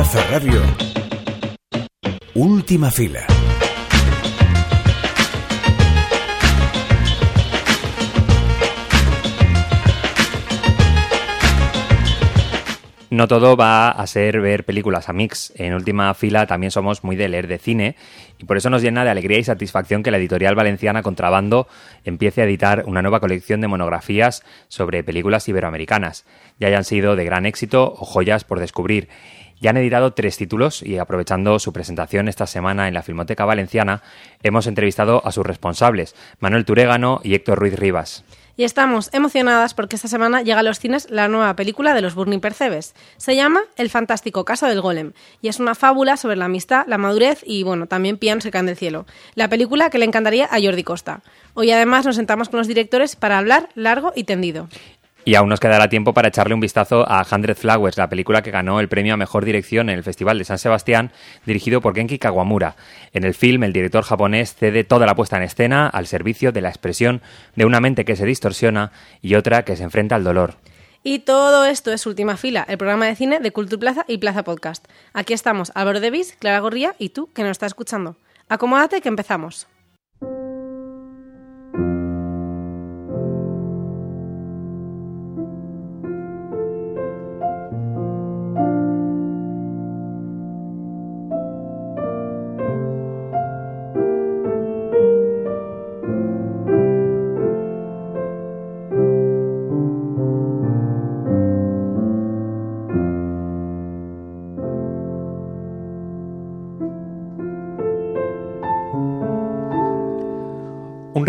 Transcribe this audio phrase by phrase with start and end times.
[0.00, 0.24] Plaza.
[2.32, 3.20] Última fila.
[13.10, 15.52] No todo va a ser ver películas a mix.
[15.56, 17.96] En última fila también somos muy de leer de cine
[18.38, 21.68] y por eso nos llena de alegría y satisfacción que la editorial valenciana Contrabando
[22.04, 26.24] empiece a editar una nueva colección de monografías sobre películas iberoamericanas,
[26.58, 29.08] ya hayan sido de gran éxito o joyas por descubrir.
[29.60, 34.02] Ya han editado tres títulos y aprovechando su presentación esta semana en la Filmoteca Valenciana,
[34.42, 38.24] hemos entrevistado a sus responsables, Manuel Turégano y Héctor Ruiz Rivas.
[38.56, 42.14] Y estamos emocionadas porque esta semana llega a los cines la nueva película de los
[42.14, 42.94] Burning Percebes.
[43.18, 46.98] Se llama El fantástico caso del golem y es una fábula sobre la amistad, la
[46.98, 49.06] madurez y, bueno, también pianos se caen del cielo.
[49.34, 51.22] La película que le encantaría a Jordi Costa.
[51.54, 54.68] Hoy además nos sentamos con los directores para hablar largo y tendido.
[55.24, 58.50] Y aún nos quedará tiempo para echarle un vistazo a Hundred Flowers, la película que
[58.50, 61.12] ganó el premio a mejor dirección en el Festival de San Sebastián,
[61.44, 62.76] dirigido por Genki Kawamura.
[63.12, 66.62] En el film, el director japonés cede toda la puesta en escena al servicio de
[66.62, 67.20] la expresión
[67.54, 70.54] de una mente que se distorsiona y otra que se enfrenta al dolor.
[71.02, 74.44] Y todo esto es Última Fila, el programa de cine de Cultura Plaza y Plaza
[74.44, 74.86] Podcast.
[75.14, 78.16] Aquí estamos Álvaro Devis, Clara Gorría y tú que nos estás escuchando.
[78.48, 79.66] Acomódate que empezamos.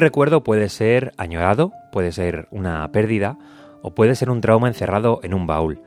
[0.01, 3.37] Recuerdo puede ser añorado, puede ser una pérdida
[3.81, 5.81] o puede ser un trauma encerrado en un baúl.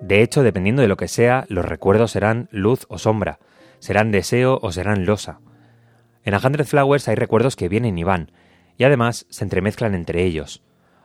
[0.00, 3.40] De hecho, dependiendo de lo que sea, los recuerdos serán luz o sombra,
[3.80, 5.40] serán deseo o serán losa.
[6.22, 8.30] En A Hundred Flowers hay recuerdos que vienen y van,
[8.76, 10.62] y además se entremezclan entre ellos.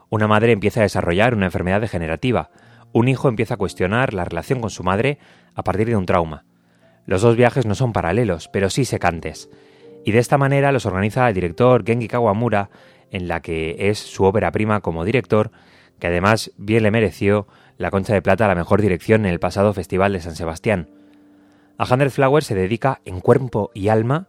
[0.10, 2.52] Una madre empieza a desarrollar una enfermedad degenerativa,
[2.92, 5.20] un hijo empieza a cuestionar la relación con su madre
[5.56, 6.44] a partir de un trauma.
[7.06, 9.50] Los dos viajes no son paralelos, pero sí secantes
[10.06, 12.70] y de esta manera los organiza el director Genki Kawamura
[13.12, 15.52] en la que es su ópera prima como director,
[16.00, 17.48] que además bien le mereció
[17.78, 20.90] la Concha de Plata a la mejor dirección en el pasado Festival de San Sebastián.
[21.78, 24.28] A Hundred Flower se dedica en cuerpo y alma,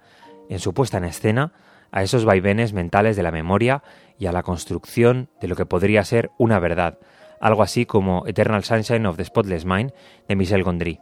[0.49, 1.53] en su puesta en escena,
[1.91, 3.83] a esos vaivenes mentales de la memoria
[4.19, 6.99] y a la construcción de lo que podría ser una verdad,
[7.41, 9.93] algo así como Eternal Sunshine of the Spotless Mind
[10.29, 11.01] de Michel Gondry.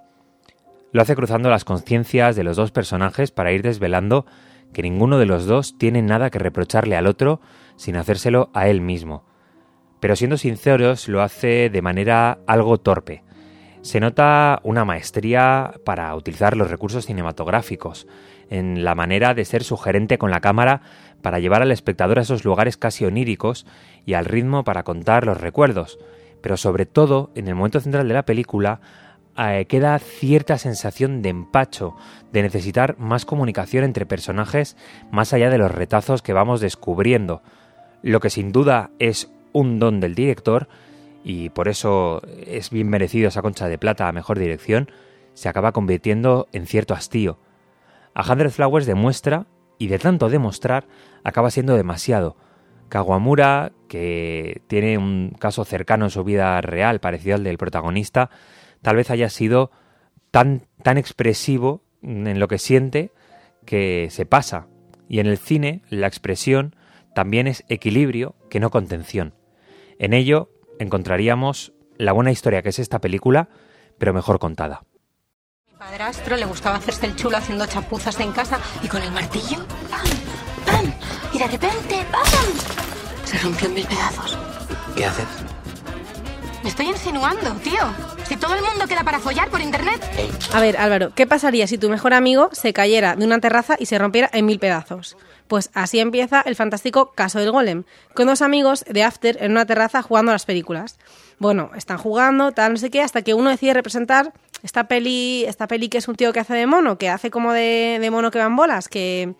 [0.92, 4.26] Lo hace cruzando las conciencias de los dos personajes para ir desvelando
[4.72, 7.40] que ninguno de los dos tiene nada que reprocharle al otro
[7.76, 9.24] sin hacérselo a él mismo.
[10.00, 13.22] Pero siendo sinceros, lo hace de manera algo torpe.
[13.82, 18.06] Se nota una maestría para utilizar los recursos cinematográficos,
[18.50, 20.82] en la manera de ser sugerente con la cámara
[21.22, 23.66] para llevar al espectador a esos lugares casi oníricos
[24.04, 25.98] y al ritmo para contar los recuerdos,
[26.40, 28.80] pero sobre todo, en el momento central de la película,
[29.42, 31.96] eh, queda cierta sensación de empacho,
[32.32, 34.76] de necesitar más comunicación entre personajes
[35.10, 37.42] más allá de los retazos que vamos descubriendo,
[38.02, 40.68] lo que sin duda es un don del director
[41.24, 44.90] y por eso es bien merecido esa concha de plata a mejor dirección,
[45.34, 47.38] se acaba convirtiendo en cierto hastío.
[48.14, 49.46] A Hundred Flowers demuestra,
[49.78, 50.86] y de tanto demostrar,
[51.24, 52.36] acaba siendo demasiado.
[52.88, 58.30] Kawamura, que tiene un caso cercano en su vida real parecido al del protagonista,
[58.82, 59.70] tal vez haya sido
[60.30, 63.12] tan, tan expresivo en lo que siente
[63.64, 64.66] que se pasa.
[65.08, 66.76] Y en el cine la expresión
[67.14, 69.34] también es equilibrio que no contención.
[69.98, 73.48] En ello encontraríamos la buena historia que es esta película,
[73.98, 74.84] pero mejor contada.
[75.66, 79.58] Mi padrastro le gustaba hacerse el chulo haciendo chapuzas en casa y con el martillo,
[79.90, 80.06] ¡pam!
[80.66, 80.92] ¡pam!
[81.32, 82.24] Y de repente, ¡pam!
[83.24, 84.38] Se rompió en mil pedazos.
[84.96, 85.49] ¿Qué haces?
[86.62, 87.80] Me estoy insinuando, tío.
[88.24, 90.02] Si todo el mundo queda para follar por internet.
[90.52, 93.86] A ver, Álvaro, ¿qué pasaría si tu mejor amigo se cayera de una terraza y
[93.86, 95.16] se rompiera en mil pedazos?
[95.48, 97.84] Pues así empieza el fantástico caso del golem,
[98.14, 100.98] con dos amigos de After en una terraza jugando a las películas.
[101.38, 105.66] Bueno, están jugando, tal, no sé qué, hasta que uno decide representar esta peli, esta
[105.66, 108.30] peli que es un tío que hace de mono, que hace como de, de mono
[108.30, 109.34] que van bolas, que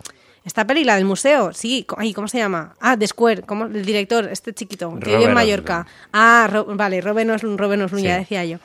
[0.44, 2.74] esta peli, la del museo, sí, ay, ¿cómo se llama?
[2.80, 3.66] Ah, The Square, ¿cómo?
[3.66, 5.86] el director, este chiquito, que vive en Mallorca.
[6.12, 8.58] Ah, vale, Robin no es, Robin no ya decía yo.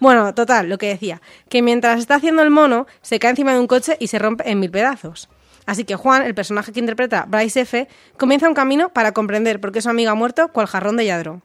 [0.00, 3.60] Bueno, total, lo que decía, que mientras está haciendo el mono, se cae encima de
[3.60, 5.28] un coche y se rompe en mil pedazos.
[5.66, 7.86] Así que Juan, el personaje que interpreta Bryce F.,
[8.16, 11.42] comienza un camino para comprender por qué su amigo ha muerto cual jarrón de lladro.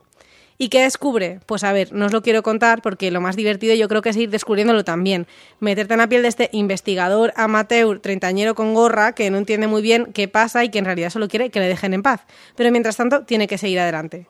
[0.57, 1.41] ¿Y qué descubre?
[1.45, 4.09] Pues a ver, no os lo quiero contar porque lo más divertido yo creo que
[4.09, 5.27] es ir descubriéndolo también.
[5.59, 9.81] Meterte en la piel de este investigador amateur, treintañero con gorra, que no entiende muy
[9.81, 12.21] bien qué pasa y que en realidad solo quiere que le dejen en paz.
[12.55, 14.27] Pero mientras tanto tiene que seguir adelante.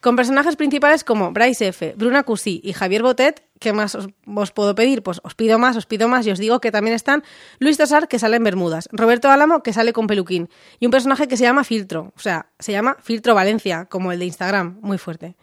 [0.00, 4.74] Con personajes principales como Bryce F., Bruna Cusí y Javier Botet, ¿qué más os, puedo
[4.74, 5.04] pedir?
[5.04, 7.22] Pues os pido más, os pido más y os digo que también están
[7.60, 10.48] Luis Tosar, que sale en Bermudas, Roberto Álamo, que sale con peluquín,
[10.80, 14.18] y un personaje que se llama Filtro, o sea, se llama Filtro Valencia, como el
[14.18, 15.36] de Instagram, muy fuerte.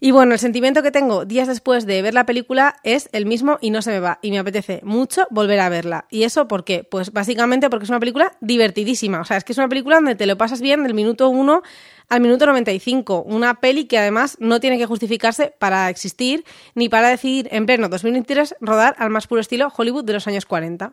[0.00, 3.58] Y bueno, el sentimiento que tengo días después de ver la película es el mismo
[3.60, 4.18] y no se me va.
[4.22, 6.06] Y me apetece mucho volver a verla.
[6.10, 6.84] ¿Y eso por qué?
[6.84, 9.20] Pues básicamente porque es una película divertidísima.
[9.20, 11.62] O sea, es que es una película donde te lo pasas bien del minuto 1
[12.08, 13.22] al minuto 95.
[13.22, 16.44] Una peli que además no tiene que justificarse para existir
[16.74, 20.46] ni para decidir en pleno 2023 rodar al más puro estilo Hollywood de los años
[20.46, 20.92] 40.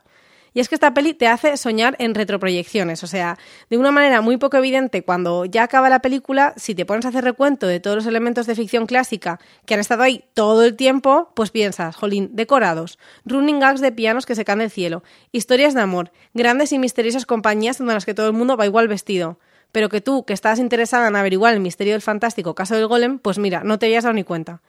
[0.53, 3.37] Y es que esta peli te hace soñar en retroproyecciones, o sea,
[3.69, 7.09] de una manera muy poco evidente, cuando ya acaba la película, si te pones a
[7.09, 10.75] hacer recuento de todos los elementos de ficción clásica que han estado ahí todo el
[10.75, 15.73] tiempo, pues piensas, jolín, decorados, running gags de pianos que se caen del cielo, historias
[15.73, 19.39] de amor, grandes y misteriosas compañías en las que todo el mundo va igual vestido.
[19.71, 23.17] Pero que tú, que estás interesada en averiguar el misterio del fantástico caso del golem,
[23.17, 24.61] pues mira, no te habías dado ni cuenta.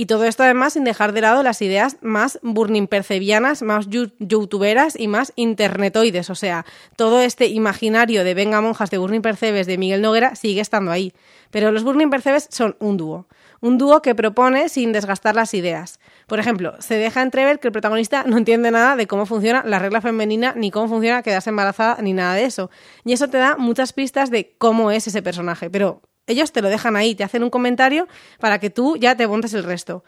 [0.00, 4.94] Y todo esto además sin dejar de lado las ideas más burning percebianas, más youtuberas
[4.96, 6.30] y más internetoides.
[6.30, 6.64] O sea,
[6.94, 11.12] todo este imaginario de venga monjas de burning percebes de Miguel Noguera sigue estando ahí.
[11.50, 13.26] Pero los burning percebes son un dúo.
[13.60, 15.98] Un dúo que propone sin desgastar las ideas.
[16.28, 19.80] Por ejemplo, se deja entrever que el protagonista no entiende nada de cómo funciona la
[19.80, 22.70] regla femenina, ni cómo funciona quedarse embarazada, ni nada de eso.
[23.04, 25.70] Y eso te da muchas pistas de cómo es ese personaje.
[25.70, 28.06] Pero ellos te lo dejan ahí, te hacen un comentario
[28.38, 30.04] para que tú ya te montes el resto.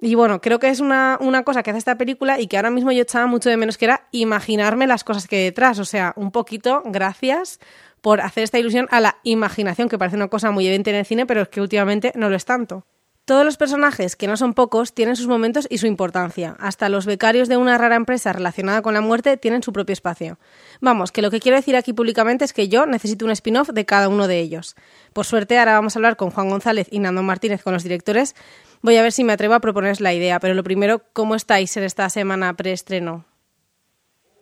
[0.00, 2.70] Y bueno, creo que es una, una, cosa que hace esta película y que ahora
[2.70, 5.78] mismo yo echaba mucho de menos, que era imaginarme las cosas que hay detrás.
[5.78, 7.60] O sea, un poquito, gracias
[8.00, 11.06] por hacer esta ilusión a la imaginación, que parece una cosa muy evidente en el
[11.06, 12.84] cine, pero es que últimamente no lo es tanto.
[13.24, 16.56] Todos los personajes, que no son pocos, tienen sus momentos y su importancia.
[16.58, 20.38] Hasta los becarios de una rara empresa relacionada con la muerte tienen su propio espacio.
[20.80, 23.84] Vamos, que lo que quiero decir aquí públicamente es que yo necesito un spin-off de
[23.84, 24.74] cada uno de ellos.
[25.12, 28.34] Por suerte, ahora vamos a hablar con Juan González y Nando Martínez, con los directores.
[28.82, 31.76] Voy a ver si me atrevo a proponeros la idea, pero lo primero, ¿cómo estáis
[31.76, 33.24] en esta semana preestreno?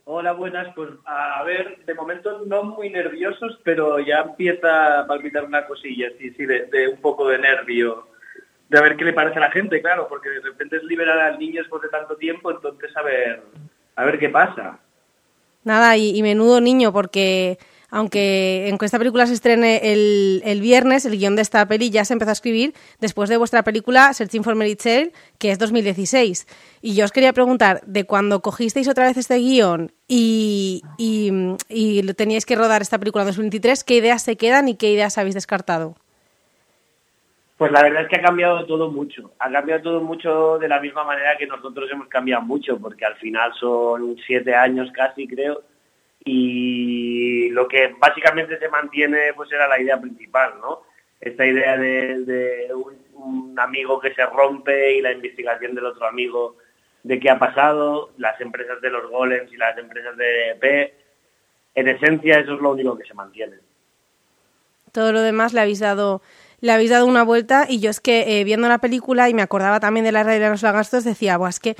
[0.04, 0.74] Hola, buenas.
[0.74, 6.08] Pues a ver, de momento no muy nerviosos, pero ya empieza a palpitar una cosilla,
[6.18, 8.09] sí, sí, de un poco de nervio
[8.70, 11.18] de a ver qué le parece a la gente, claro, porque de repente es liberar
[11.18, 13.42] al niño después de tanto tiempo, entonces a ver,
[13.96, 14.78] a ver qué pasa.
[15.64, 17.58] Nada, y, menudo niño, porque
[17.90, 22.04] aunque en esta película se estrene el, el, viernes, el guion de esta peli ya
[22.04, 24.78] se empezó a escribir después de vuestra película Searching for Mary
[25.38, 26.46] que es 2016.
[26.80, 31.32] Y yo os quería preguntar, de cuando cogisteis otra vez este guion y, y,
[31.68, 35.18] y teníais que rodar esta película en 2023, ¿qué ideas se quedan y qué ideas
[35.18, 35.96] habéis descartado?
[37.60, 39.34] Pues la verdad es que ha cambiado todo mucho.
[39.38, 43.16] Ha cambiado todo mucho de la misma manera que nosotros hemos cambiado mucho, porque al
[43.16, 45.64] final son siete años casi, creo.
[46.24, 50.84] Y lo que básicamente se mantiene pues era la idea principal, ¿no?
[51.20, 52.70] Esta idea de,
[53.12, 56.56] un, amigo que se rompe y la investigación del otro amigo
[57.02, 60.94] de qué ha pasado, las empresas de los golems y las empresas de EP.
[61.74, 63.56] En esencia eso es lo único que se mantiene.
[64.92, 66.22] Todo lo demás le habéis dado
[66.60, 69.42] le habéis dado una vuelta y yo es que eh, viendo la película y me
[69.42, 71.76] acordaba también de la realidad de los lagartos decía, pues es que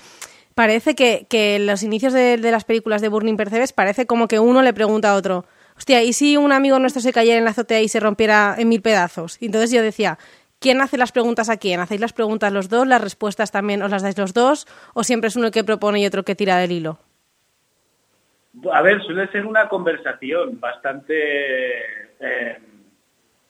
[0.55, 4.63] parece que, que los inicios de, las películas de Burning Percebes parece como que uno
[4.63, 5.45] le pregunta a otro,
[5.77, 8.69] hostia, ¿y si un amigo nuestro se cayera en la azotea y se rompiera en
[8.69, 9.41] mil pedazos?
[9.41, 10.19] Y entonces yo decía,
[10.59, 11.81] ¿quién hace las preguntas a quién?
[11.81, 12.87] ¿Hacéis las preguntas los dos?
[12.87, 14.67] ¿Las respuestas también os las dais los dos?
[14.95, 16.99] ¿O siempre es uno el que propone y otro que tira del hilo?
[18.73, 21.15] A ver, suele ser una conversación bastante...
[22.21, 22.59] Eh,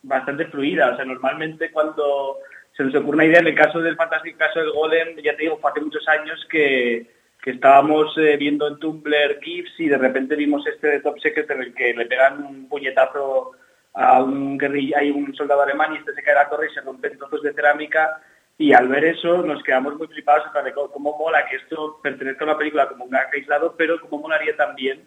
[0.02, 0.92] bastante fluida.
[0.92, 2.38] O sea, normalmente cuando
[2.76, 5.42] se nos ocurre una idea, en el caso del fantástico caso del Golem, ya te
[5.42, 7.07] digo, fue hace muchos años que,
[7.42, 11.50] que estábamos eh, viendo en Tumblr GIFs y de repente vimos este de Top Secret
[11.50, 13.52] en el que le pegan un puñetazo
[13.95, 16.75] a un guerrilla, hay un soldado alemán y este se cae a la torre y
[16.75, 18.23] se rompen trozos de cerámica
[18.57, 22.49] y al ver eso nos quedamos muy flipados de cómo mola que esto pertenezca a
[22.49, 25.02] una película como un gag aislado, pero cómo molaría también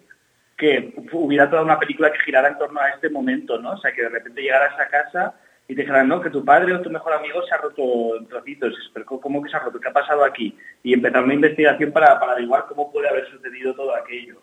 [0.58, 3.72] que hubiera toda una película que girara en torno a este momento, ¿no?
[3.72, 5.34] O sea, que de repente llegaras a casa
[5.68, 8.28] y te dijeran, no, que tu padre o tu mejor amigo se ha roto en
[8.28, 8.74] trocitos.
[9.06, 9.80] ¿cómo que se ha roto?
[9.80, 10.58] ¿Qué ha pasado aquí?
[10.84, 14.42] Y empezar una investigación para, averiguar cómo puede haber sucedido todo aquello.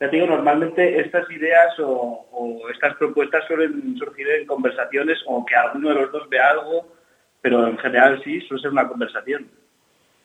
[0.00, 5.44] Ya te digo, normalmente estas ideas o, o estas propuestas suelen surgir en conversaciones o
[5.46, 6.92] que alguno de los dos vea algo,
[7.40, 9.48] pero en general sí, suele ser una conversación.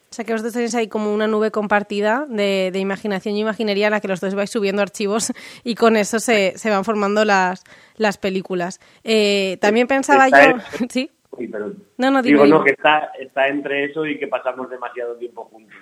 [0.10, 3.92] O sea que vosotros tenéis ahí como una nube compartida de, imaginación y imaginería en
[3.92, 5.34] la que los dos vais subiendo archivos
[5.64, 7.64] y con eso se, se van formando las,
[7.98, 8.80] las películas.
[9.04, 10.60] Eh, también pensaba yo...
[10.90, 11.12] ¿Sí?
[11.38, 15.16] Sí, pero No, no, digo no que está está entre eso y que pasamos demasiado
[15.18, 15.76] tiempo juntos.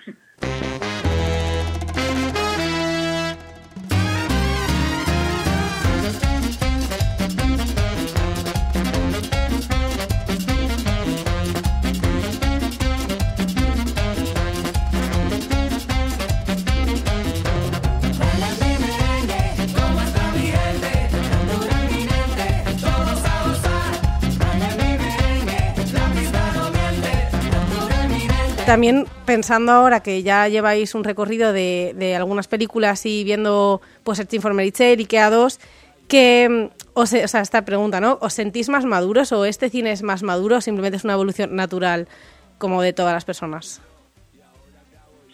[28.66, 34.18] También pensando ahora que ya lleváis un recorrido de, de algunas películas y viendo pues
[34.18, 35.60] Searching for Mary Chain, Ikea 2,
[36.08, 38.18] que mm, os, o sea, esta pregunta, ¿no?
[38.22, 41.56] ¿Os sentís más maduros o este cine es más maduro o simplemente es una evolución
[41.56, 42.08] natural
[42.58, 43.84] como de todas las personas?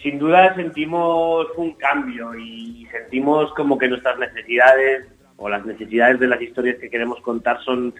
[0.04, 5.06] Sin duda sentimos un cambio y sentimos como que nuestras necesidades
[5.38, 7.94] o las necesidades de las historias que queremos contar son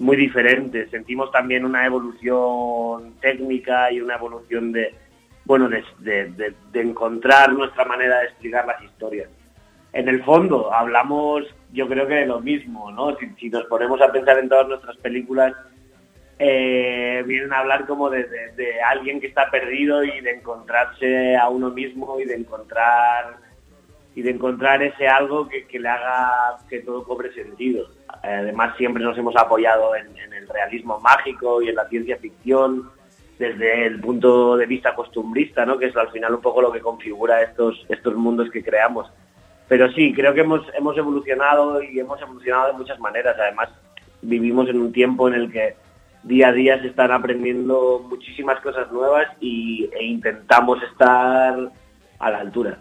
[0.00, 0.90] muy diferentes.
[0.90, 4.94] Sentimos también una evolución técnica y una evolución de,
[5.44, 9.28] bueno, de, de- de- encontrar nuestra manera de explicar las historias.
[9.92, 13.16] En el fondo hablamos, yo creo que de lo mismo, ¿no?
[13.38, 15.52] Si, nos ponemos a pensar en todas nuestras películas,
[16.38, 18.24] eh, vienen a hablar como de-
[18.56, 23.36] de alguien que está perdido y de encontrarse a uno mismo y de encontrar
[24.20, 27.88] y de encontrar ese algo que, que le haga que todo cobre sentido.
[28.22, 32.90] Además, siempre nos hemos apoyado en, en el realismo mágico y en la ciencia ficción
[33.38, 35.78] desde el punto de vista costumbrista, ¿no?
[35.78, 39.10] que es al final un poco lo que configura estos, estos mundos que creamos.
[39.68, 43.36] Pero sí, creo que hemos, hemos evolucionado y hemos evolucionado de muchas maneras.
[43.40, 43.70] Además,
[44.20, 45.76] vivimos en un tiempo en el que
[46.24, 51.70] día a día se están aprendiendo muchísimas cosas nuevas y, e intentamos estar
[52.18, 52.80] a la altura.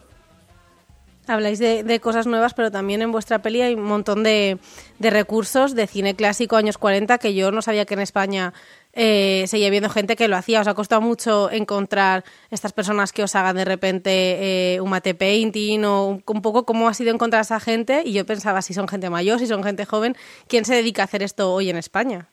[1.30, 4.58] Habláis de, de cosas nuevas, pero también en vuestra peli hay un montón de,
[4.98, 8.54] de recursos de cine clásico años 40 que yo no sabía que en España
[8.94, 10.62] eh, seguía viendo gente que lo hacía.
[10.62, 14.10] Os ha costado mucho encontrar estas personas que os hagan de repente
[14.76, 18.02] eh, un mate painting o un, poco cómo ha sido encontrar esa gente.
[18.06, 20.16] Y yo pensaba si son gente mayor, si son gente joven,
[20.48, 22.28] ¿quién se dedica a hacer esto hoy en España?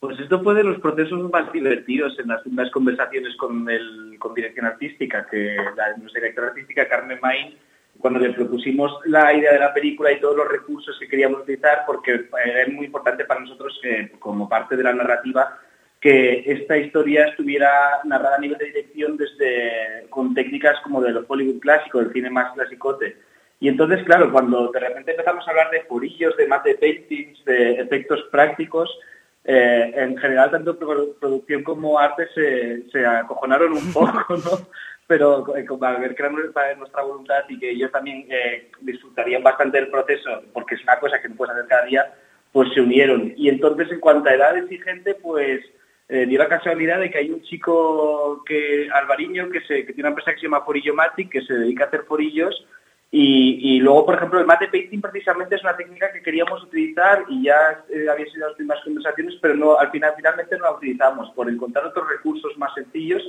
[0.00, 4.66] Pues esto fue de los procesos más divertidos en las, conversaciones con, el, con dirección
[4.66, 7.56] artística, que la nuestra directora artística, Carmen Main,
[8.02, 11.84] cuando le propusimos la idea de la película y todos los recursos que queríamos utilizar,
[11.86, 15.56] porque era muy importante para nosotros, eh, como parte de la narrativa,
[16.00, 21.60] que esta historia estuviera narrada a nivel de dirección desde con técnicas como del Hollywood
[21.60, 23.16] clásico, del cine más clasicote.
[23.60, 27.74] Y entonces, claro, cuando de repente empezamos a hablar de forillos, de mate paintings, de
[27.74, 28.90] efectos prácticos,
[29.44, 34.68] eh, en general tanto pro- producción como arte se, se acojonaron un poco, ¿no?
[35.12, 35.66] Pero eh,
[36.00, 40.74] ver que era nuestra, voluntad y que ellos también eh, disfrutarían bastante del proceso, porque
[40.74, 42.14] es una cosa que no puedes hacer cada día,
[42.50, 43.34] pues se unieron.
[43.36, 45.60] Y entonces, en cuanto a edad exigente, pues
[46.08, 50.08] eh, dio la casualidad de que hay un chico que Alvariño que, se, que tiene
[50.08, 52.66] una empresa que se llama Forillo Matic, que se dedica a hacer forillos,
[53.10, 57.26] y, y luego, por ejemplo, el mate painting precisamente es una técnica que queríamos utilizar
[57.28, 60.72] y ya eh, había sido las primeras conversaciones, pero no, al final finalmente no la
[60.72, 63.22] utilizamos por encontrar otros recursos más sencillos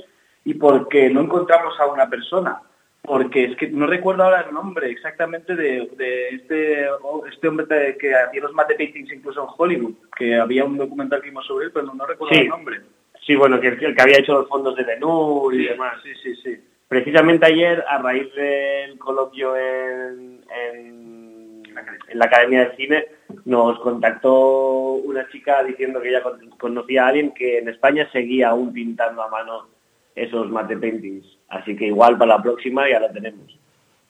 [0.44, 2.60] y porque no encontramos a una persona.
[3.02, 6.86] Porque es que no recuerdo ahora el nombre exactamente de, de este,
[7.30, 11.28] este hombre que hacía los mate paintings incluso en Hollywood, que había un documental que
[11.28, 12.40] vimos sobre él, pero no, recuerdo Sí.
[12.42, 12.80] el nombre.
[13.26, 15.98] Sí, bueno, que el que había hecho los fondos de Denur y demás.
[16.02, 16.56] Sí, sí, sí.
[16.88, 21.62] Precisamente ayer, a raíz del coloquio en, en,
[22.08, 23.06] en la Academia del Cine,
[23.44, 28.50] nos contactó una chica diciendo que ella con- conocía a alguien que en España seguía
[28.50, 29.68] aún pintando a mano
[30.14, 31.26] esos mate paintings.
[31.48, 33.58] Así que igual para la próxima ya lo tenemos.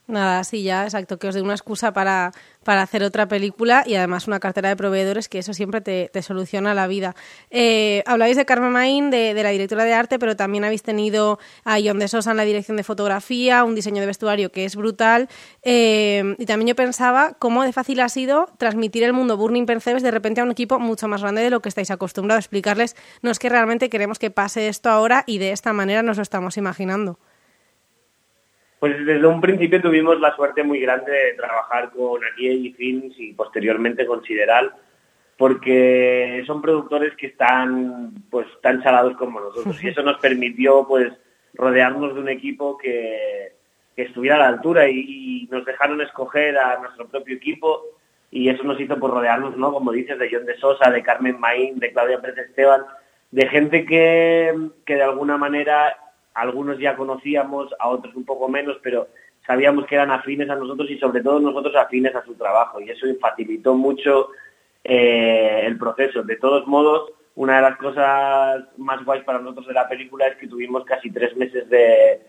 [0.07, 2.33] Nada, sí, ya, exacto, que os dé una excusa para,
[2.63, 6.21] para hacer otra película y además una cartera de proveedores que eso siempre te, te
[6.21, 7.15] soluciona la vida.
[7.51, 11.39] Eh, habláis de Carmen Maín, de, de la directora de arte, pero también habéis tenido
[11.65, 14.77] a Ion de Sosa en la dirección de fotografía, un diseño de vestuario que es
[14.77, 15.27] brutal.
[15.63, 20.03] eh, y también yo pensaba cómo de fácil ha sido transmitir el mundo Burning Percebes
[20.03, 22.45] de repente a un equipo mucho más grande de lo que estáis acostumbrados.
[22.45, 26.19] Explicarles, no es que realmente queremos que pase esto ahora y de esta manera nos
[26.19, 27.19] lo estamos imaginando.
[28.85, 33.33] Pues desde un principio tuvimos la suerte muy grande de trabajar con Aquí Films y
[33.33, 34.75] posteriormente con Sideral,
[35.39, 41.15] porque son productores que están pues tan salados como nosotros y eso nos permitió pues
[41.55, 43.55] rodearnos de un equipo que,
[43.97, 47.85] que estuviera a la altura y, nos dejaron escoger a nuestro propio equipo
[48.31, 49.73] y eso nos hizo pues rodearnos, ¿no?
[49.73, 52.83] Como dices, de John de Sosa, de Carmen Maín, de Claudia Pérez Esteban,
[53.31, 55.97] de gente que, que de alguna manera
[56.35, 59.09] algunos ya conocíamos, a otros un poco menos, pero
[59.47, 62.91] sabíamos que eran afines a nosotros y sobre todo nosotros afines a su trabajo y
[62.91, 64.31] eso facilitó mucho
[64.83, 66.23] eh, el proceso.
[66.23, 70.37] De todos modos, una de las cosas más guays para nosotros de la película es
[70.37, 72.21] que tuvimos casi tres meses de,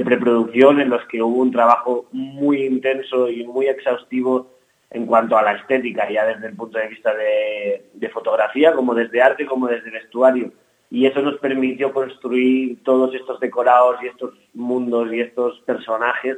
[0.00, 4.50] preproducción en los que hubo un trabajo muy intenso y muy exhaustivo
[4.90, 8.94] en cuanto a la estética, ya desde el punto de vista de, de fotografía, como
[8.94, 10.52] desde arte, como desde vestuario.
[10.94, 16.36] Y eso nos permitió construir todos estos decorados y estos mundos y estos personajes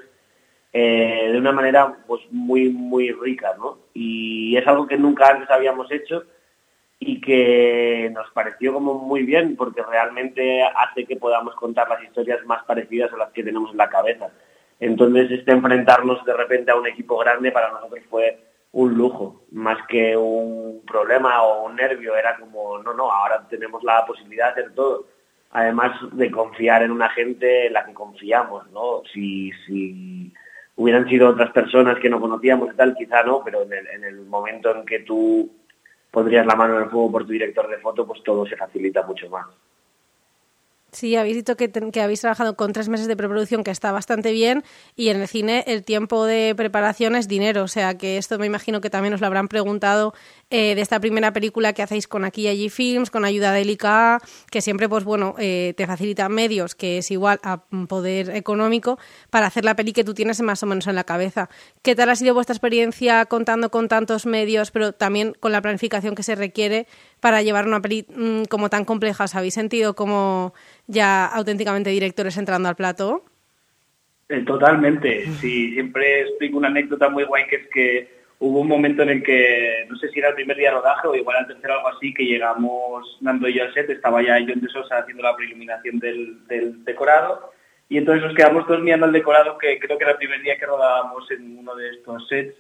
[0.73, 3.81] eh, de una manera pues muy muy rica, ¿no?
[3.93, 6.25] Y es algo que nunca antes habíamos hecho
[6.99, 12.43] y que nos pareció como muy bien porque realmente hace que podamos contar las historias
[12.47, 14.31] más parecidas a las que tenemos en la cabeza.
[14.81, 18.39] Entonces, este enfrentarnos de repente a un equipo grande para nosotros fue
[18.73, 23.83] un lujo, más que un problema o un nervio, era como, no, no, ahora tenemos
[23.83, 25.07] la posibilidad de hacer todo.
[25.53, 29.03] Además de confiar en una gente en la que confiamos, ¿no?
[29.13, 30.33] Si, si
[30.75, 34.05] hubieran sido otras personas que no conocíamos y tal, quizá no, pero en el, en
[34.05, 35.51] el momento en que tú
[36.11, 39.03] pondrías la mano en el fuego por tu director de foto, pues todo se facilita
[39.07, 39.47] mucho más.
[40.97, 44.33] Sí, habéis dicho que, que, habéis trabajado con tres meses de preproducción, que está bastante
[44.33, 48.39] bien, y en el cine el tiempo de preparación es dinero, o sea que esto
[48.39, 50.15] me imagino que también os lo habrán preguntado
[50.49, 53.61] eh, de esta primera película que hacéis con Aquí y Allí Films, con ayuda de
[53.61, 58.99] ICA, que siempre pues bueno eh, te facilita medios, que es igual a poder económico,
[59.29, 61.51] para hacer la peli que tú tienes más o menos en la cabeza.
[61.83, 66.15] ¿Qué tal ha sido vuestra experiencia contando con tantos medios, pero también con la planificación
[66.15, 66.87] que se requiere
[67.21, 69.25] para llevar una peli mmm, como tan compleja?
[69.25, 70.55] ¿Os habéis sentido como
[70.87, 73.25] ya auténticamente directores entrando al plato?
[74.29, 79.03] Eh, totalmente, sí, siempre explico una anécdota muy guay que es que hubo un momento
[79.03, 81.47] en el que, no sé si era el primer día de rodaje o igual al
[81.47, 84.99] tercero algo así, que llegamos, Nando y yo al set, estaba ya John de Sosa
[84.99, 87.53] haciendo la preiluminación del, del decorado
[87.89, 90.59] y entonces nos quedamos todos mirando el decorado que creo que era el primer día
[90.59, 92.57] que rodábamos en uno de estos sets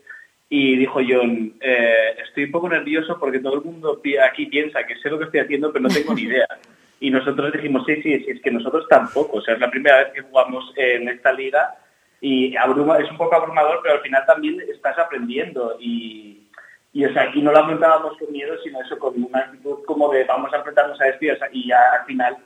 [0.48, 4.96] y dijo John, eh, estoy un poco nervioso porque todo el mundo aquí piensa que
[4.96, 6.46] sé lo que estoy haciendo pero no tengo ni idea.
[6.98, 9.36] Y nosotros dijimos, sí, sí, sí, es que nosotros tampoco.
[9.36, 11.74] O sea, es la primera vez que jugamos en esta liga
[12.22, 15.76] y abruma, es un poco abrumador, pero al final también estás aprendiendo.
[15.78, 16.48] Y,
[16.94, 20.10] y o sea, aquí no lo afrontábamos con miedo, sino eso con una actitud como
[20.10, 22.38] de vamos a enfrentarnos a esto y, o sea, y ya al final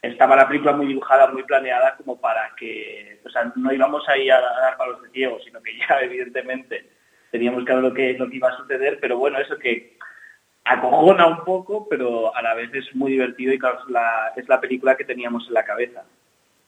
[0.00, 4.30] estaba la película muy dibujada, muy planeada como para que, o sea, no íbamos ahí
[4.30, 6.99] a dar palos de ciego, sino que ya evidentemente
[7.30, 9.96] teníamos ver lo que, lo que iba a suceder, pero bueno, eso que
[10.64, 14.48] acojona un poco, pero a la vez es muy divertido y claro, es la, es
[14.48, 16.04] la película que teníamos en la cabeza.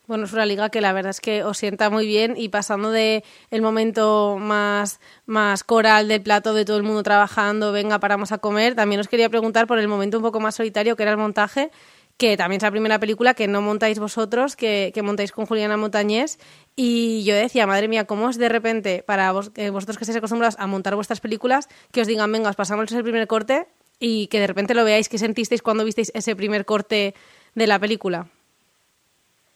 [0.09, 2.91] Bueno, es una liga que la verdad es que os sienta muy bien y pasando
[2.91, 8.33] de el momento más, más coral del plato de todo el mundo trabajando, venga, paramos
[8.33, 11.13] a comer, también os quería preguntar por el momento un poco más solitario que era
[11.13, 11.71] el montaje,
[12.17, 15.77] que también es la primera película que no montáis vosotros, que, que montáis con Juliana
[15.77, 16.39] Montañés.
[16.77, 20.19] Y yo decía, madre mía, ¿cómo es de repente para vos, eh, vosotros que estáis
[20.19, 23.67] acostumbrados a montar vuestras películas, que os digan, venga, os pasamos el primer corte
[23.99, 27.15] y que de repente lo veáis, ¿qué sentisteis cuando visteis ese primer corte
[27.55, 28.27] de la película?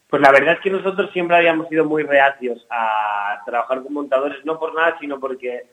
[0.09, 4.45] Pues la verdad es que nosotros siempre habíamos sido muy reacios a trabajar con montadores,
[4.45, 5.66] no por nada, sino porque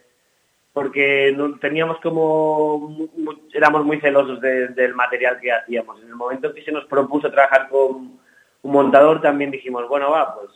[0.74, 3.10] porque no, teníamos como
[3.54, 6.02] éramos muy celosos de, del material que hacíamos.
[6.02, 8.20] En el momento que se nos propuso trabajar con
[8.64, 10.50] un montador también dijimos, bueno, va, pues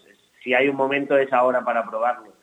[0.44, 2.34] si hay un momento es ahora para probarlo.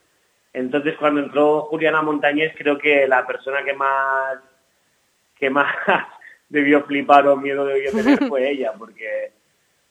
[0.52, 4.38] Entonces cuando entró Juliana Montañés creo que la persona que más
[5.36, 5.74] que más
[6.48, 9.32] debió flipar o miedo debió tener fue ella, porque,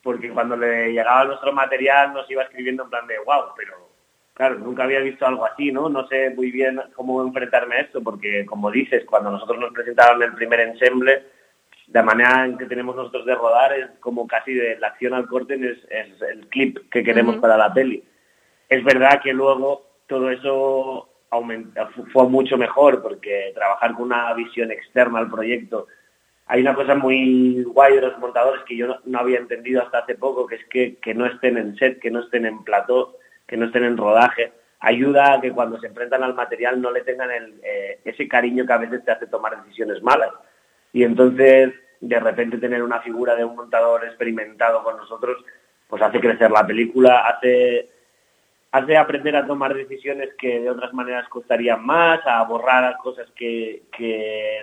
[0.02, 3.93] porque cuando le llegaba nuestro material nos iba escribiendo en plan de wow, pero
[4.34, 5.90] claro, nunca había visto algo así, ¿no?
[5.90, 10.22] No sé muy bien cómo enfrentarme a esto, porque como dices, cuando nosotros nos presentaron
[10.24, 11.24] el primer ensemble,
[11.88, 15.28] la manera en que tenemos nosotros de rodar es como casi de la acción al
[15.28, 17.42] corte es, es el clip que queremos uh -huh.
[17.42, 18.04] para la peli.
[18.70, 21.10] Es verdad que luego todo eso
[22.12, 25.88] fue mucho mejor porque trabajar con una visión externa al proyecto.
[26.48, 30.00] Hay una cosa muy guay de los montadores que yo no, no, había entendido hasta
[30.00, 33.18] hace poco, que es que, que no estén en set, que no estén en plató,
[33.54, 34.52] que no estén en rodaje.
[34.80, 38.66] Ayuda a que cuando se enfrentan al material no le tengan el, eh, ese cariño
[38.66, 40.32] que a veces te hace tomar decisiones malas.
[40.92, 45.38] Y entonces, de repente tener una figura de un montador experimentado con nosotros,
[45.88, 47.90] pues hace crecer la película, hace
[48.72, 53.84] hace aprender a tomar decisiones que de otras maneras costarían más, a borrar cosas que,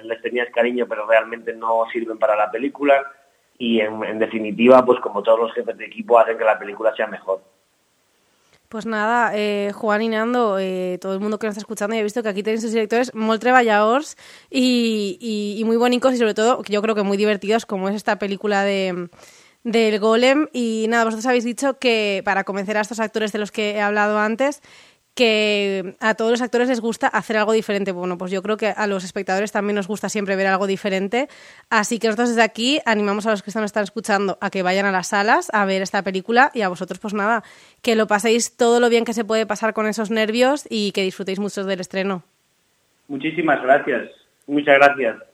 [0.02, 3.08] les tenías cariño pero realmente no sirven para la película
[3.56, 7.06] y en, definitiva, pues como todos los jefes de equipo, hacen que la película sea
[7.06, 7.40] mejor.
[8.70, 12.00] Pues nada, eh, Juan y Nando, eh, todo el mundo que nos está escuchando, ya
[12.02, 14.16] he visto que aquí tenéis sus directores muy treballadors
[14.48, 17.96] y, y, y muy bonitos y sobre todo, yo creo que muy divertidos, como es
[17.96, 19.08] esta película de
[19.64, 20.48] del Golem.
[20.52, 23.80] Y nada, vosotros habéis dicho que para convencer a estos actores de los que he
[23.80, 24.62] hablado antes
[25.14, 27.92] que a todos los actores les gusta hacer algo diferente.
[27.92, 31.28] Bueno, pues yo creo que a los espectadores también nos gusta siempre ver algo diferente.
[31.68, 34.86] Así que nosotros desde aquí animamos a los que están, están escuchando a que vayan
[34.86, 37.42] a las salas a ver esta película y a vosotros pues nada,
[37.82, 41.02] que lo paséis todo lo bien que se puede pasar con esos nervios y que
[41.02, 42.22] disfrutéis mucho del estreno.
[43.08, 44.10] Muchísimas gracias.
[44.46, 45.29] Muchas gracias.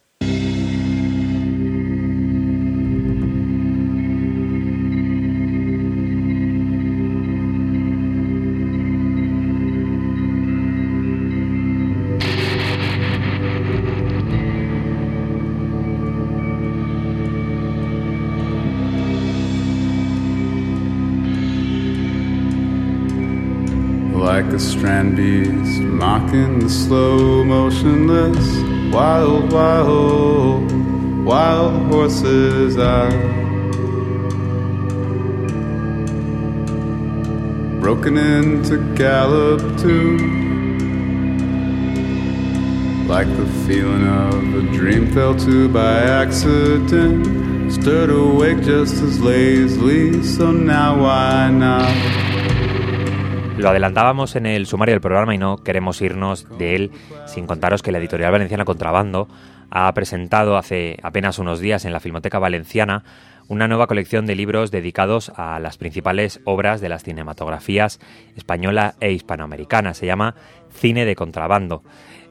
[24.36, 28.46] Like a strand beast, mocking the slow, motionless,
[28.92, 30.70] wild, wild,
[31.24, 33.10] wild horses out.
[37.80, 40.18] Broken into gallop too,
[43.08, 47.72] like the feeling of a dream fell to by accident.
[47.72, 52.25] Stirred awake just as lazily, so now why not?
[53.58, 56.90] Lo adelantábamos en el sumario del programa y no queremos irnos de él
[57.26, 59.28] sin contaros que la editorial valenciana Contrabando
[59.70, 63.02] ha presentado hace apenas unos días en la Filmoteca Valenciana
[63.48, 67.98] una nueva colección de libros dedicados a las principales obras de las cinematografías
[68.36, 69.94] española e hispanoamericana.
[69.94, 70.34] Se llama
[70.70, 71.82] Cine de Contrabando.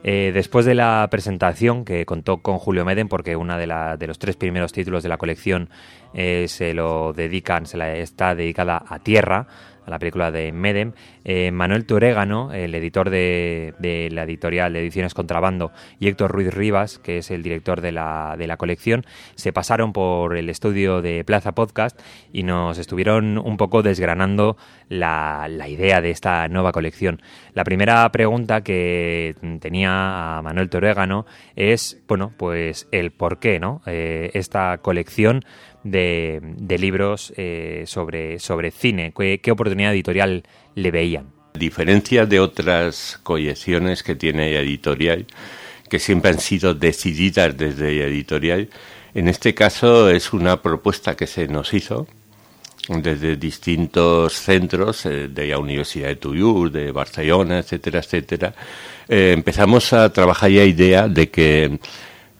[0.03, 4.35] Eh, después de la presentación que contó con Julio Meden, porque de, de los tres
[4.35, 5.69] primeros títulos de la colección
[6.13, 9.47] eh, se lo dedican, se la está dedicada a Tierra,
[9.85, 10.93] a la película de Medem,
[11.23, 13.73] eh, Manuel Torégano, el editor de,
[14.11, 18.35] la editorial de Ediciones Contrabando, y Héctor Ruiz Rivas, que es el director de la,
[18.37, 21.99] de la colección, se pasaron por el estudio de Plaza Podcast
[22.33, 24.57] y nos estuvieron un poco desgranando
[24.89, 27.21] la, la idea de esta nueva colección.
[27.53, 33.81] La primera pregunta que tenía a Manuel Torégano es, bueno, pues el por qué, ¿no?
[33.85, 35.43] Eh, esta colección
[35.85, 39.13] de, libros eh, sobre, sobre cine.
[39.13, 40.43] ¿Qué, oportunidad editorial
[40.73, 41.27] le veían?
[41.53, 45.25] A diferencia de otras colecciones que tiene editorial,
[45.89, 48.67] que siempre han sido decididas desde editorial,
[49.13, 52.07] en este caso es una propuesta que se nos hizo
[52.89, 58.53] desde distintos centros eh, de la Universidad de Toulouse, de Barcelona, etcétera, etcétera.
[59.07, 61.79] Eh, empezamos a trabajar ya idea de que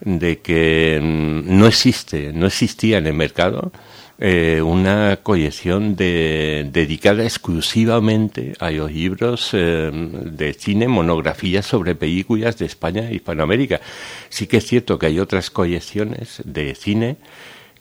[0.01, 3.71] de que mm, no existe, no existía en el mercado
[4.17, 12.57] eh, una colección de, dedicada exclusivamente a los libros eh, de cine, monografías sobre películas
[12.57, 13.81] de España e Hispanoamérica.
[14.29, 17.17] Sí que es cierto que hay otras colecciones de cine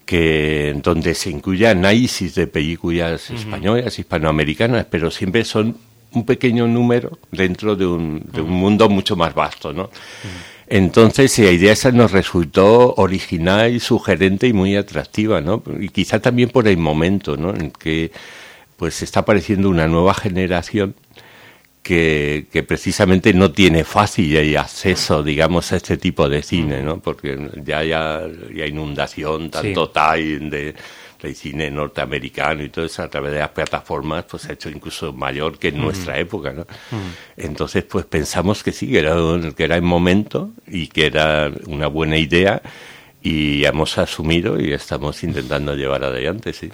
[0.04, 5.76] que donde se incluye análisis de películas españolas, hispanoamericanas, pero siempre son
[6.12, 9.88] un pequeño número dentro de un, de un mundo mucho más vasto, ¿no?
[10.66, 15.62] Entonces, la idea esa nos resultó original sugerente y muy atractiva, ¿no?
[15.78, 17.54] Y quizá también por el momento, ¿no?
[17.54, 18.12] En que
[18.76, 20.94] pues está apareciendo una nueva generación
[21.82, 26.98] que, que, precisamente no tiene fácil acceso, digamos, a este tipo de cine, ¿no?
[26.98, 30.38] Porque ya hay ya inundación tanto sí.
[30.50, 30.74] de
[31.24, 35.12] el cine norteamericano y todo eso a través de las plataformas pues ha hecho incluso
[35.12, 36.66] mayor que en nuestra época ¿no?
[37.36, 39.14] entonces pues pensamos que sí que era,
[39.56, 42.62] que era el momento y que era una buena idea
[43.22, 46.70] y hemos asumido y estamos intentando llevar adelante sí.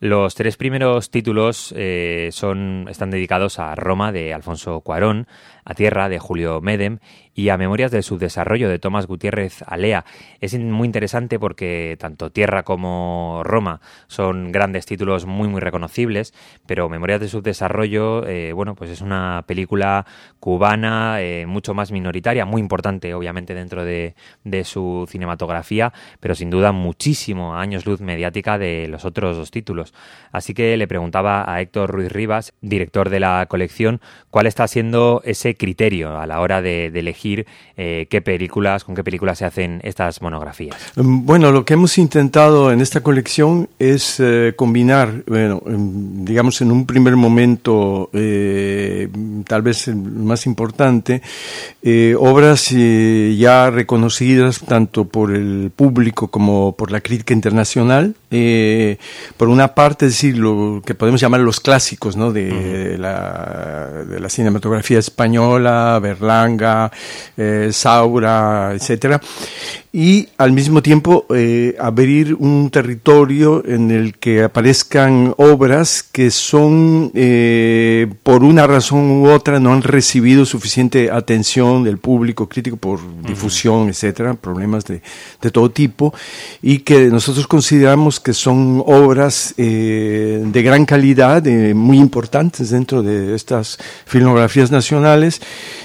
[0.00, 5.26] Los tres primeros títulos eh, son, están dedicados a Roma de Alfonso Cuarón,
[5.70, 6.98] a Tierra de Julio Medem
[7.32, 10.04] y a Memorias del Subdesarrollo de Tomás Gutiérrez Alea.
[10.40, 16.34] Es muy interesante porque tanto Tierra como Roma son grandes títulos muy muy reconocibles,
[16.66, 20.06] pero Memorias del Subdesarrollo, eh, bueno, pues es una película
[20.40, 26.50] cubana eh, mucho más minoritaria, muy importante obviamente dentro de, de su cinematografía, pero sin
[26.50, 29.94] duda muchísimo años luz mediática de los otros dos títulos.
[30.32, 35.22] Así que le preguntaba a Héctor Ruiz Rivas, director de la colección, cuál está siendo
[35.24, 37.46] ese criterio a la hora de, elegir
[37.76, 40.76] eh, qué películas, con qué películas se hacen estas monografías?
[40.96, 46.72] Mm, bueno, lo que hemos intentado en esta colección es eh, combinar, bueno, digamos en
[46.72, 49.08] un primer momento, eh,
[49.46, 51.20] tal vez el más importante,
[52.18, 58.14] obras ya reconocidas tanto por el público como por la crítica internacional.
[59.36, 62.32] por una parte, decir, lo que podemos llamar los clásicos ¿no?
[62.32, 66.90] de, la, de la cinematografía española Española, Berlanga,
[67.36, 69.20] eh, Saura, etcétera,
[69.92, 77.10] y al mismo tiempo eh, abrir un territorio en el que aparezcan obras que son,
[77.14, 83.00] eh, por una razón u otra, no han recibido suficiente atención del público crítico por
[83.26, 85.02] difusión, etcétera, problemas de,
[85.42, 86.14] de, todo tipo,
[86.62, 91.42] y que nosotros consideramos que son obras eh, de gran calidad,
[91.74, 93.76] muy importantes dentro de estas
[94.06, 95.29] filmografías nacionales,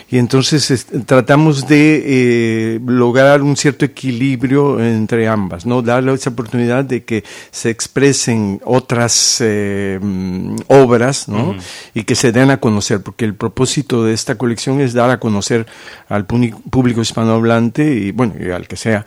[0.10, 5.82] y entonces tratamos de lograr un cierto equilibrio entre ambas, ¿no?
[5.82, 11.56] Darle esa oportunidad de que se expresen otras eh, mm, obras, ¿no?
[11.94, 15.20] Y que se den a conocer, porque el propósito de esta colección es dar a
[15.20, 15.66] conocer
[16.10, 19.06] al público hispanohablante y, bueno, y al que sea,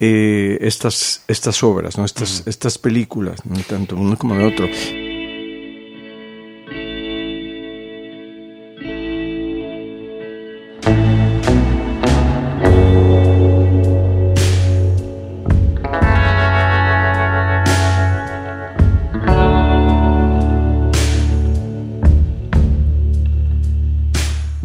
[0.00, 2.04] eh, estas, estas obras, ¿no?
[2.04, 3.56] Estas, estas películas, ¿no?
[3.60, 4.68] Tanto uno como el otro.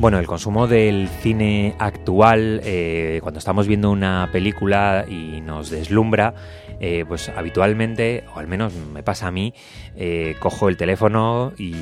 [0.08, 6.34] Bueno, el consumo del cine actual, eh, cuando estamos viendo una película y nos deslumbra,
[6.80, 9.54] eh, pues habitualmente, o al menos me pasa a mí,
[9.98, 11.74] eh, cojo el teléfono y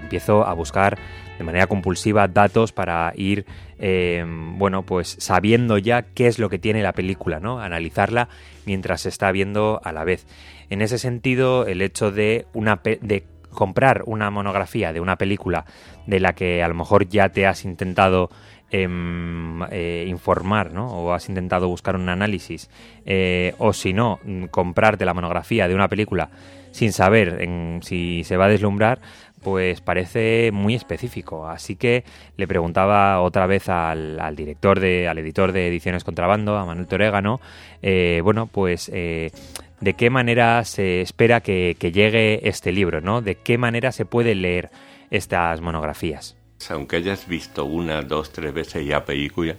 [0.00, 0.96] empiezo a buscar
[1.36, 3.44] de manera compulsiva datos para ir,
[3.76, 7.60] bueno, pues sabiendo ya qué es lo que tiene la película, ¿no?
[7.60, 8.30] Analizarla
[8.64, 10.26] mientras se está viendo a la vez.
[10.70, 15.64] En ese sentido, el hecho de, una de comprar una monografía de una película
[16.06, 18.30] de la que a lo mejor ya te has intentado
[18.70, 20.88] em, eh, informar, ¿no?
[20.88, 22.70] O has intentado buscar un análisis,
[23.06, 26.30] eh, o si no, mm, comprarte la monografía de una película
[26.72, 29.00] sin saber en, si se va a deslumbrar,
[29.42, 31.46] pues parece muy específico.
[31.46, 32.04] Así que
[32.36, 37.40] le preguntaba otra vez al, director de, al editor de Ediciones Contrabando, a Manuel Torégano,
[37.82, 38.90] eh, bueno, pues
[39.84, 43.20] de qué manera se espera que, llegue este libro, ¿no?
[43.20, 44.70] De qué manera se puede leer
[45.10, 46.36] estas monografías.
[46.70, 49.56] Aunque hayas visto una, dos, tres veces ya película,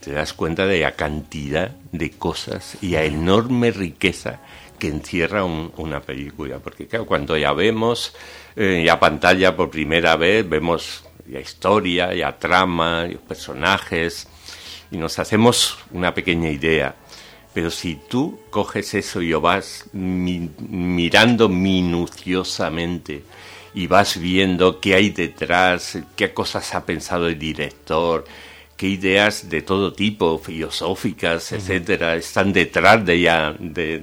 [0.00, 4.40] te das cuenta de la cantidad de cosas y la enorme riqueza
[4.78, 6.58] que encierra una película.
[6.58, 8.14] Porque claro, cuando ya vemos
[8.56, 14.28] eh, ya pantalla por primera vez, vemos la historia, la trama, los personajes,
[14.90, 16.94] y nos hacemos una pequeña idea.
[17.52, 23.22] Pero si tú coges eso y lo vas mirando minuciosamente
[23.74, 28.24] y vas viendo qué hay detrás, qué cosas ha pensado el director,
[28.76, 33.98] qué ideas de todo tipo, filosóficas, etcétera, están detrás de ya de,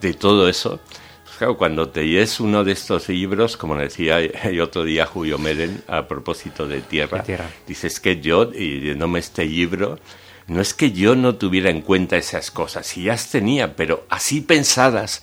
[0.00, 0.80] de, todo eso.
[1.24, 5.38] Pues claro, cuando te lees uno de estos libros, como decía el otro día Julio
[5.38, 7.22] Meren a propósito de Tierra,
[7.66, 9.98] dices que yo, y no me este libro,
[10.46, 14.40] no es que yo no tuviera en cuenta esas cosas, si las tenía, pero así
[14.40, 15.22] pensadas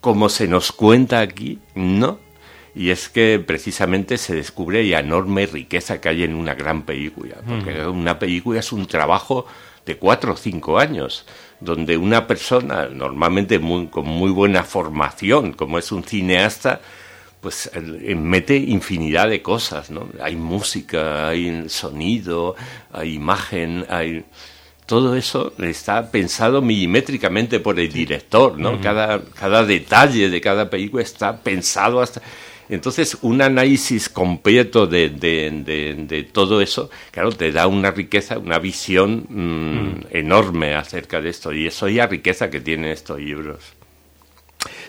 [0.00, 2.27] como se nos cuenta aquí, no.
[2.78, 7.34] Y es que precisamente se descubre la enorme riqueza que hay en una gran película,
[7.44, 9.46] porque una película es un trabajo
[9.84, 11.26] de cuatro o cinco años,
[11.58, 13.60] donde una persona, normalmente
[13.90, 16.80] con muy buena formación, como es un cineasta,
[17.40, 17.68] pues
[18.16, 20.08] mete infinidad de cosas, ¿no?
[20.22, 22.54] Hay música, hay sonido,
[22.92, 24.24] hay imagen, hay
[24.86, 28.80] todo eso está pensado milimétricamente por el director, ¿no?
[28.80, 32.22] cada, cada detalle de cada película está pensado hasta...
[32.68, 39.26] Entonces, un análisis completo de, de, todo eso, claro, te da una riqueza, una visión
[39.28, 41.52] mm, enorme acerca de esto.
[41.52, 43.78] Y eso es la riqueza que tienen estos libros.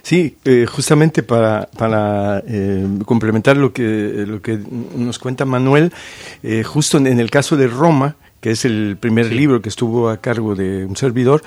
[0.02, 3.84] Sí, eh, justamente para, para eh, complementar lo que,
[4.28, 4.58] lo que
[4.96, 5.92] nos cuenta Manuel,
[6.44, 10.18] eh, justo en, el caso de Roma, que es el primer libro que estuvo a
[10.18, 11.44] cargo de un servidor,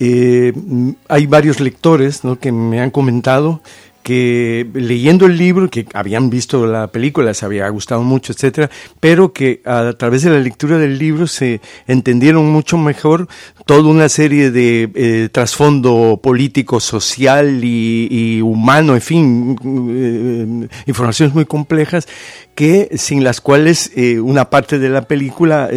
[0.00, 2.38] hay varios lectores ¿no?
[2.38, 3.60] que me han comentado
[4.02, 9.32] que leyendo el libro, que habían visto la película, les había gustado mucho, etcétera, pero
[9.32, 13.28] que a través de la lectura del libro se entendieron mucho mejor
[13.66, 19.56] toda una serie de eh, trasfondo político, social y, humano, en fin,
[19.94, 22.08] eh, informaciones muy complejas
[22.54, 25.68] que sin las cuales eh, una parte de la película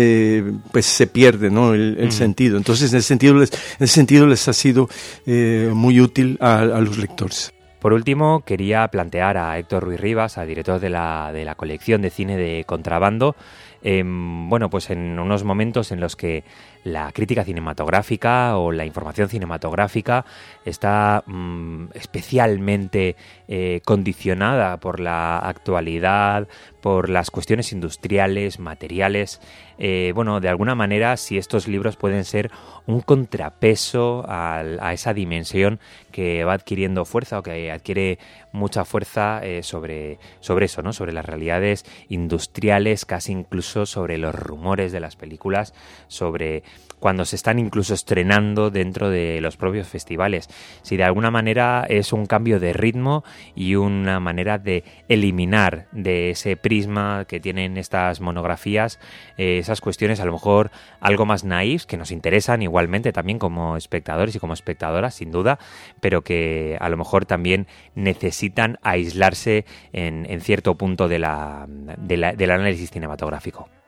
[0.72, 1.74] pues se pierde ¿no?
[1.74, 2.12] el, mm.
[2.12, 2.58] sentido.
[2.58, 4.90] Entonces, en ese sentido les, en ese sentido les ha sido
[5.26, 7.52] muy útil a los lectores.
[7.82, 12.04] Por último, quería plantear a Héctor Ruiz Rivas, al director de la, de la colección
[12.04, 13.36] de cine de contrabando,
[13.82, 16.44] em, bueno, pues en unos momentos en los que
[16.84, 20.26] la crítica cinematográfica o la información cinematográfica
[20.66, 23.16] está mm, especialmente
[23.48, 26.48] eh, condicionada por la actualidad,
[26.82, 29.40] por las cuestiones industriales, materiales.
[29.78, 32.52] Eh, bueno, de alguna manera, si estos libros pueden ser
[32.88, 35.80] un contrapeso a esa dimensión
[36.12, 38.20] que va adquiriendo fuerza o que adquiere
[38.52, 40.94] mucha fuerza eh, sobre, sobre eso, ¿no?
[40.94, 45.74] Sobre las realidades industriales, casi incluso sobre los rumores de las películas,
[46.08, 46.64] sobre
[47.02, 50.48] cuando se están incluso estrenando dentro de los propios festivales.
[50.84, 53.24] Si de alguna manera es un cambio de ritmo
[53.56, 59.00] y una manera de eliminar de ese prisma que tienen estas monografías
[59.38, 63.78] eh, esas cuestiones a lo mejor algo más naif que nos interesan igualmente también como
[63.78, 65.58] espectadores y como espectadoras sin duda,
[66.02, 73.81] pero que a lo mejor también necesitan aislarse en, cierto punto del análisis cinematográfico.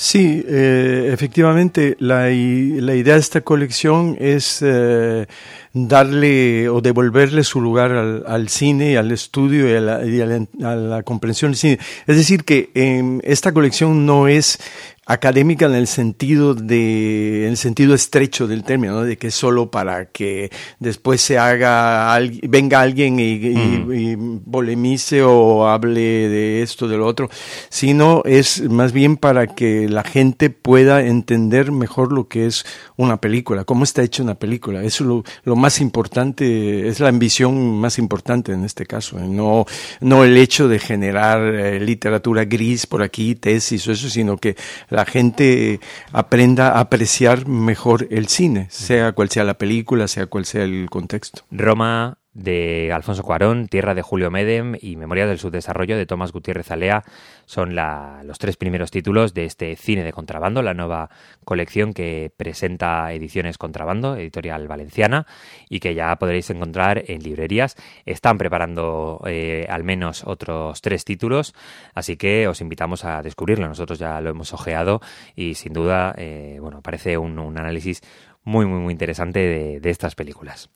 [0.00, 5.26] Sí, eh, efectivamente, la, la, idea de esta colección es eh,
[5.72, 10.76] darle o devolverle su lugar al, al cine, al estudio y, a la, y a,
[10.76, 11.78] la, comprensión del cine.
[12.06, 14.60] Es decir, que eh, esta colección no es
[15.08, 19.02] académica en el sentido de en el sentido estrecho del término ¿no?
[19.04, 23.92] de que solo para que después se haga venga alguien y, mm.
[23.92, 24.16] y, y,
[24.50, 27.30] polemice o hable de esto de lo otro
[27.70, 32.66] sino es más bien para que la gente pueda entender mejor lo que es
[32.96, 37.08] una película cómo está hecha una película eso es lo, lo más importante es la
[37.08, 39.26] ambición más importante en este caso ¿eh?
[39.26, 39.64] no
[40.02, 44.54] no el hecho de generar eh, literatura gris por aquí tesis o eso sino que
[44.90, 45.80] la gente
[46.12, 50.88] aprenda a apreciar mejor el cine, sea cual sea la película, sea cual sea el
[50.90, 51.42] contexto.
[51.50, 56.70] Roma de Alfonso Cuarón, Tierra de Julio Medem y Memoria del Subdesarrollo de Tomás Gutiérrez
[56.70, 57.02] Alea
[57.46, 61.10] son los tres primeros títulos de este Cine de Contrabando, la nueva
[61.44, 65.26] colección que presenta Ediciones Contrabando, editorial valenciana,
[65.68, 67.74] y que ya podréis encontrar en librerías.
[68.06, 71.54] Están preparando eh, al menos otros tres títulos,
[71.94, 73.66] así que os invitamos a descubrirlo.
[73.66, 75.00] Nosotros ya lo hemos ojeado
[75.34, 78.02] y sin duda, eh, bueno, parece un, análisis
[78.44, 80.70] muy, muy, muy interesante de estas películas.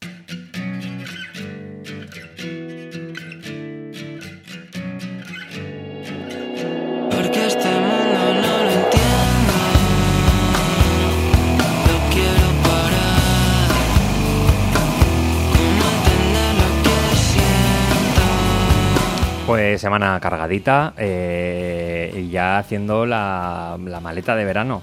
[19.52, 24.80] Pues semana cargadita eh, y ya haciendo la, la maleta de verano.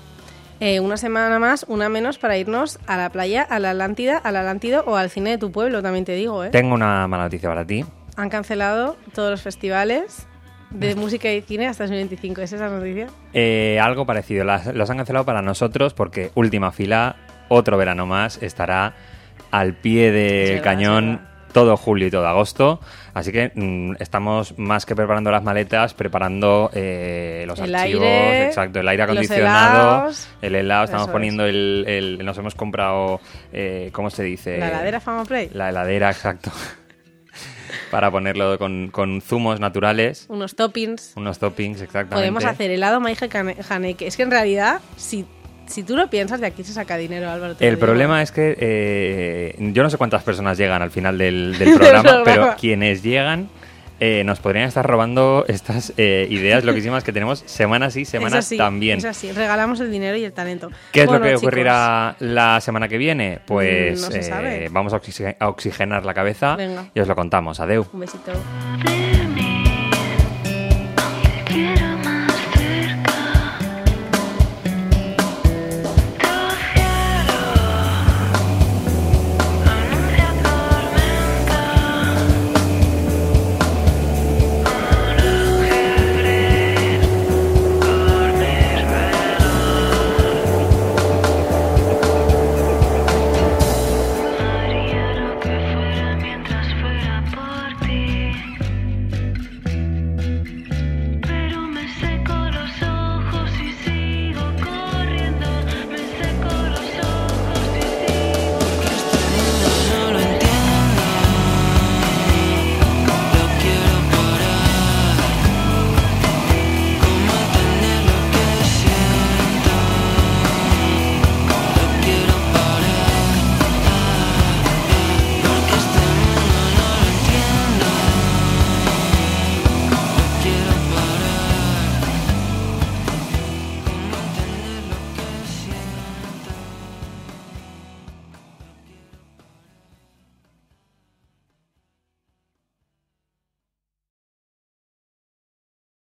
[0.60, 4.36] Eh, una semana más, una menos para irnos a la playa, a la Atlántida, al
[4.36, 6.43] Atlántido o al cine de tu pueblo, también te digo.
[6.43, 6.51] ¿eh?
[6.51, 7.84] Tengo una mala noticia para ti.
[8.15, 10.27] Han cancelado todos los festivales
[10.69, 12.41] de música y cine hasta 2025.
[12.41, 13.08] ¿Es esa noticia?
[13.34, 14.43] Eh, algo parecido.
[14.43, 17.15] Las, los han cancelado para nosotros porque última fila,
[17.47, 18.93] otro verano más, estará
[19.49, 21.21] al pie del cañón
[21.52, 22.80] todo julio y todo agosto.
[23.14, 28.46] Así que mmm, estamos más que preparando las maletas, preparando eh, los El archivos, aire,
[28.48, 30.28] exacto, el aire acondicionado, helados.
[30.42, 31.12] el helado, estamos es.
[31.12, 33.20] poniendo el, el- nos hemos comprado,
[33.52, 34.58] eh, ¿cómo se dice?
[34.58, 35.50] La heladera Fama Play.
[35.54, 36.52] La heladera, exacto.
[37.92, 41.14] Para ponerlo con, con zumos naturales, Unos toppings.
[41.16, 42.16] unos toppings, exactamente.
[42.16, 43.20] Podemos hacer helado maíz
[43.68, 44.06] janeque.
[44.08, 45.26] Es que en realidad, si,
[45.69, 47.55] si tú lo piensas, de aquí se saca dinero, Álvaro.
[47.60, 52.01] El problema es que eh, yo no sé cuántas personas llegan al final del, programa,
[52.03, 52.23] programa.
[52.25, 53.49] pero quienes llegan
[54.01, 58.99] eh, nos podrían estar robando estas eh, ideas loquísimas que tenemos semanas sí, semanas también.
[58.99, 60.69] Es así, regalamos el dinero y el talento.
[60.93, 63.39] ¿Qué es Bueno, lo que chicos, ocurrirá la semana que viene?
[63.45, 64.69] Pues Mm, no se sabe.
[64.71, 66.86] vamos a, oxige- a oxigenar la cabeza Venga.
[66.93, 67.60] y os lo contamos.
[67.60, 67.88] Adeu.
[67.91, 68.32] Un besito.